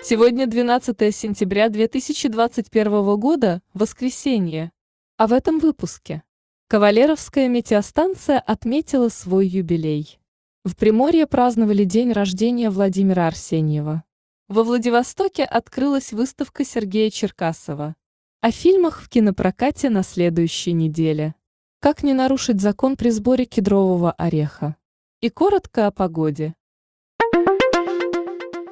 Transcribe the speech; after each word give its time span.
Сегодня 0.00 0.46
12 0.46 1.14
сентября 1.14 1.68
2021 1.68 3.16
года, 3.16 3.62
воскресенье. 3.74 4.70
А 5.16 5.26
в 5.26 5.32
этом 5.32 5.58
выпуске. 5.58 6.22
Кавалеровская 6.68 7.48
метеостанция 7.48 8.38
отметила 8.38 9.08
свой 9.08 9.48
юбилей. 9.48 10.20
В 10.64 10.76
Приморье 10.76 11.26
праздновали 11.26 11.82
день 11.82 12.12
рождения 12.12 12.70
Владимира 12.70 13.26
Арсеньева. 13.26 14.04
Во 14.46 14.62
Владивостоке 14.62 15.42
открылась 15.42 16.12
выставка 16.12 16.64
Сергея 16.64 17.10
Черкасова. 17.10 17.96
О 18.40 18.50
фильмах 18.52 19.02
в 19.02 19.08
кинопрокате 19.08 19.90
на 19.90 20.04
следующей 20.04 20.74
неделе. 20.74 21.34
Как 21.80 22.04
не 22.04 22.14
нарушить 22.14 22.60
закон 22.60 22.96
при 22.96 23.10
сборе 23.10 23.46
кедрового 23.46 24.12
ореха. 24.12 24.76
И 25.20 25.28
коротко 25.28 25.88
о 25.88 25.90
погоде. 25.90 26.54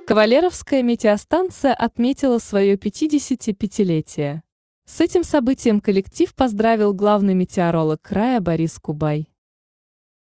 Кавалеровская 0.06 0.84
метеостанция 0.84 1.74
отметила 1.74 2.38
свое 2.38 2.76
55-летие. 2.76 4.42
С 4.84 5.00
этим 5.00 5.24
событием 5.24 5.80
коллектив 5.80 6.32
поздравил 6.32 6.94
главный 6.94 7.34
метеоролог 7.34 8.02
края 8.02 8.40
Борис 8.40 8.78
Кубай. 8.78 9.28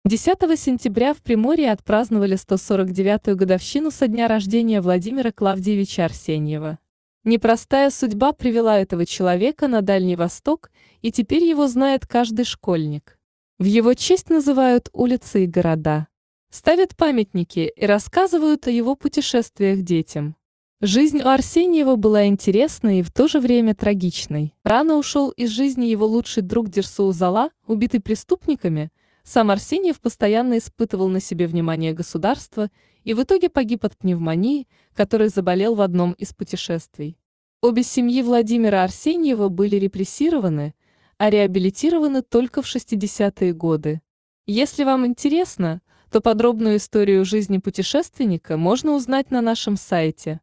10 0.05 0.59
сентября 0.59 1.13
в 1.13 1.21
Приморье 1.21 1.71
отпраздновали 1.71 2.35
149-ю 2.35 3.35
годовщину 3.35 3.91
со 3.91 4.07
дня 4.07 4.27
рождения 4.27 4.81
Владимира 4.81 5.31
Клавдиевича 5.31 6.05
Арсеньева. 6.05 6.79
Непростая 7.23 7.91
судьба 7.91 8.33
привела 8.33 8.79
этого 8.79 9.05
человека 9.05 9.67
на 9.67 9.83
Дальний 9.83 10.15
Восток, 10.15 10.71
и 11.03 11.11
теперь 11.11 11.43
его 11.43 11.67
знает 11.67 12.07
каждый 12.07 12.45
школьник. 12.45 13.19
В 13.59 13.65
его 13.65 13.93
честь 13.93 14.31
называют 14.31 14.89
улицы 14.93 15.43
и 15.43 15.47
города 15.47 16.07
ставят 16.49 16.95
памятники 16.95 17.71
и 17.75 17.85
рассказывают 17.85 18.67
о 18.67 18.71
его 18.71 18.95
путешествиях 18.95 19.81
детям. 19.81 20.35
Жизнь 20.81 21.21
у 21.21 21.27
Арсеньева 21.27 21.95
была 21.95 22.27
интересной 22.27 22.99
и 22.99 23.01
в 23.01 23.11
то 23.11 23.27
же 23.27 23.39
время 23.39 23.73
трагичной. 23.73 24.53
Рано 24.63 24.97
ушел 24.97 25.29
из 25.29 25.49
жизни 25.49 25.85
его 25.85 26.05
лучший 26.05 26.43
друг 26.43 26.69
Дерсу 26.69 27.11
Зала, 27.11 27.49
убитый 27.65 28.01
преступниками. 28.01 28.91
Сам 29.23 29.51
Арсеньев 29.51 29.99
постоянно 30.01 30.57
испытывал 30.57 31.07
на 31.07 31.21
себе 31.21 31.47
внимание 31.47 31.93
государства 31.93 32.69
и 33.03 33.13
в 33.13 33.23
итоге 33.23 33.49
погиб 33.49 33.85
от 33.85 33.97
пневмонии, 33.97 34.67
которой 34.93 35.29
заболел 35.29 35.75
в 35.75 35.81
одном 35.81 36.11
из 36.13 36.33
путешествий. 36.33 37.17
Обе 37.61 37.81
семьи 37.81 38.21
Владимира 38.21 38.83
Арсеньева 38.83 39.49
были 39.49 39.77
репрессированы, 39.77 40.75
а 41.17 41.29
реабилитированы 41.29 42.21
только 42.21 42.61
в 42.61 42.65
60-е 42.65 43.53
годы. 43.53 44.01
Если 44.45 44.83
вам 44.83 45.07
интересно, 45.07 45.81
то 46.11 46.21
подробную 46.21 46.77
историю 46.77 47.25
жизни 47.25 47.57
путешественника 47.57 48.57
можно 48.57 48.93
узнать 48.93 49.31
на 49.31 49.41
нашем 49.41 49.77
сайте. 49.77 50.39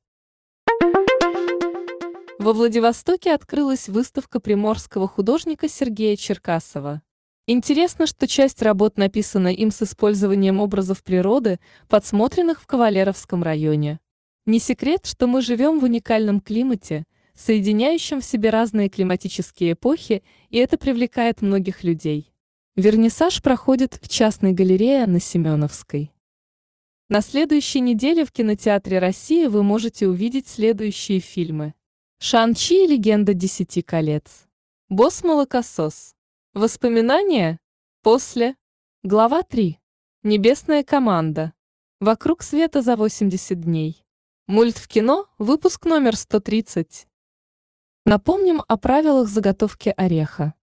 Во 2.39 2.53
Владивостоке 2.53 3.33
открылась 3.33 3.89
выставка 3.89 4.41
приморского 4.41 5.07
художника 5.07 5.69
Сергея 5.69 6.17
Черкасова. 6.17 7.01
Интересно, 7.47 8.07
что 8.07 8.27
часть 8.27 8.63
работ 8.63 8.99
написана 8.99 9.49
им 9.49 9.71
с 9.71 9.83
использованием 9.83 10.61
образов 10.61 11.05
природы, 11.05 11.61
подсмотренных 11.89 12.61
в 12.61 12.67
Кавалеровском 12.67 13.43
районе. 13.43 14.01
Не 14.45 14.59
секрет, 14.59 15.07
что 15.07 15.29
мы 15.29 15.41
живем 15.41 15.79
в 15.79 15.85
уникальном 15.85 16.41
климате, 16.41 17.05
соединяющем 17.35 18.21
в 18.21 18.25
себе 18.25 18.51
разные 18.51 18.89
климатические 18.89 19.75
эпохи, 19.75 20.25
и 20.51 20.59
это 20.59 20.79
привлекает 20.79 21.43
многих 21.43 21.85
людей. 21.85 22.32
Вернисаж 22.75 23.43
проходит 23.43 23.99
в 24.01 24.09
частной 24.09 24.53
галерее 24.53 25.07
на 25.07 25.21
Семеновской. 25.21 26.11
На 27.11 27.21
следующей 27.21 27.81
неделе 27.81 28.25
в 28.25 28.33
кинотеатре 28.33 28.99
России 28.99 29.47
вы 29.47 29.63
можете 29.63 30.09
увидеть 30.09 30.49
следующие 30.49 31.21
фильмы. 31.21 31.75
Шан-Чи 32.19 32.85
и 32.85 32.87
легенда 32.87 33.35
десяти 33.35 33.83
колец. 33.83 34.47
Босс-молокосос. 34.89 36.15
Воспоминания? 36.55 37.61
После. 38.01 38.57
Глава 39.03 39.43
3. 39.43 39.79
Небесная 40.23 40.83
команда. 40.83 41.53
Вокруг 42.01 42.43
света 42.43 42.81
за 42.81 42.97
80 42.97 43.61
дней. 43.61 44.03
Мульт 44.47 44.79
в 44.79 44.89
кино, 44.89 45.27
выпуск 45.37 45.85
номер 45.85 46.17
130. 46.17 47.07
Напомним 48.07 48.63
о 48.67 48.79
правилах 48.79 49.29
заготовки 49.29 49.93
ореха. 49.95 50.55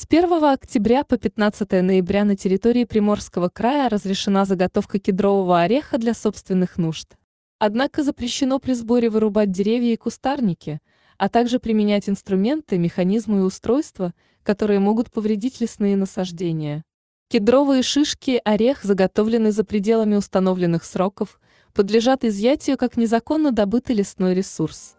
С 0.00 0.06
1 0.08 0.44
октября 0.44 1.02
по 1.02 1.18
15 1.18 1.72
ноября 1.82 2.22
на 2.24 2.36
территории 2.36 2.84
Приморского 2.84 3.48
края 3.48 3.88
разрешена 3.88 4.44
заготовка 4.44 5.00
кедрового 5.00 5.60
ореха 5.60 5.98
для 5.98 6.14
собственных 6.14 6.76
нужд. 6.76 7.16
Однако 7.58 8.04
запрещено 8.04 8.60
при 8.60 8.74
сборе 8.74 9.10
вырубать 9.10 9.50
деревья 9.50 9.92
и 9.92 9.96
кустарники, 9.96 10.78
а 11.16 11.28
также 11.28 11.58
применять 11.58 12.08
инструменты, 12.08 12.78
механизмы 12.78 13.38
и 13.38 13.42
устройства, 13.42 14.14
которые 14.44 14.78
могут 14.78 15.10
повредить 15.10 15.60
лесные 15.60 15.96
насаждения. 15.96 16.84
Кедровые 17.28 17.82
шишки 17.82 18.40
орех, 18.44 18.84
заготовленные 18.84 19.50
за 19.50 19.64
пределами 19.64 20.14
установленных 20.14 20.84
сроков, 20.84 21.40
подлежат 21.74 22.24
изъятию 22.24 22.78
как 22.78 22.96
незаконно 22.96 23.50
добытый 23.50 23.96
лесной 23.96 24.34
ресурс. 24.34 24.94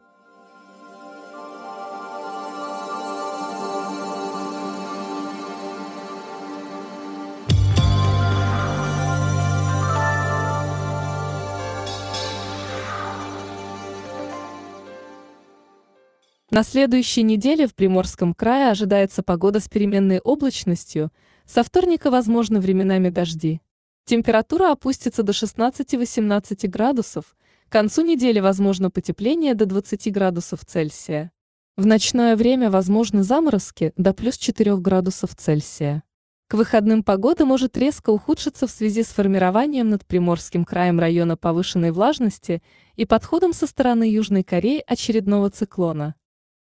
На 16.51 16.63
следующей 16.63 17.21
неделе 17.21 17.67
в 17.67 17.75
Приморском 17.75 18.33
крае 18.33 18.71
ожидается 18.71 19.21
погода 19.21 19.59
с 19.59 19.69
переменной 19.69 20.19
облачностью, 20.19 21.11
со 21.45 21.61
вторника 21.61 22.09
возможны 22.09 22.59
временами 22.59 23.09
дожди. 23.09 23.61
Температура 24.05 24.71
опустится 24.71 25.21
до 25.21 25.31
16-18 25.31 26.67
градусов, 26.67 27.35
к 27.67 27.71
концу 27.71 28.01
недели 28.01 28.39
возможно 28.39 28.89
потепление 28.89 29.53
до 29.53 29.67
20 29.67 30.11
градусов 30.11 30.65
Цельсия. 30.65 31.31
В 31.77 31.85
ночное 31.85 32.35
время 32.35 32.71
возможны 32.71 33.21
заморозки 33.21 33.93
до 33.95 34.15
плюс 34.15 34.35
4 34.35 34.75
градусов 34.77 35.35
Цельсия. 35.35 36.01
К 36.47 36.55
выходным 36.55 37.03
погода 37.03 37.45
может 37.45 37.77
резко 37.77 38.09
ухудшиться 38.09 38.65
в 38.65 38.71
связи 38.71 39.03
с 39.03 39.09
формированием 39.09 39.87
над 39.87 40.03
Приморским 40.07 40.65
краем 40.65 40.99
района 40.99 41.37
повышенной 41.37 41.91
влажности 41.91 42.63
и 42.95 43.05
подходом 43.05 43.53
со 43.53 43.67
стороны 43.67 44.11
Южной 44.11 44.41
Кореи 44.41 44.83
очередного 44.87 45.51
циклона. 45.51 46.15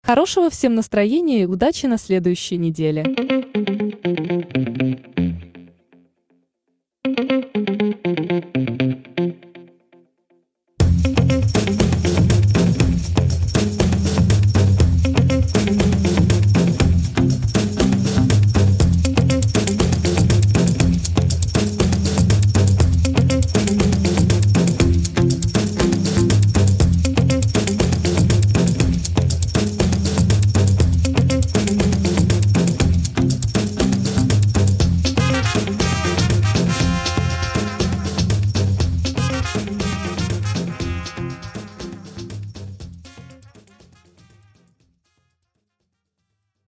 Хорошего 0.08 0.50
всем 0.50 0.74
настроения 0.74 1.42
и 1.42 1.46
удачи 1.46 1.86
на 1.86 1.98
следующей 1.98 2.56
неделе. 2.56 3.04